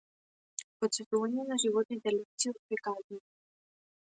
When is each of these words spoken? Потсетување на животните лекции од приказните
Потсетување 0.83 1.45
на 1.51 1.59
животните 1.65 2.15
лекции 2.17 2.55
од 2.55 2.61
приказните 2.73 3.23